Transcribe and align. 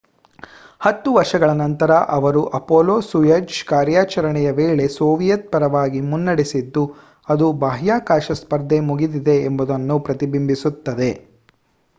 ಹತ್ತು 0.81 1.09
ವರ್ಷಗಳ 1.13 1.49
ನಂತರ 1.57 1.91
ಅವರು 2.09 2.41
ಅಪೊಲೊ-ಸೋಯುಜ್ 2.57 3.57
ಕಾರ್ಯಾಚರಣೆಯ 3.65 4.49
ವೇಳೆ 4.51 4.87
ಸೋವಿಯತ್ 4.95 5.47
ಪರವಾಗಿ 5.51 6.01
ಮುನ್ನಡೆಸಿದ್ದು 6.07 6.85
ಅದು 7.27 7.49
ಬಾಹ್ಯಾಕಾಶ 7.61 8.39
ಸ್ಪರ್ಧೆ 8.41 8.79
ಮುಗಿದಿದೆ 8.89 9.37
ಎಂಬುದನ್ನು 9.45 9.97
ಪ್ರತಿಬಿಂಬಿಸುತ್ತದೆ 10.01 11.11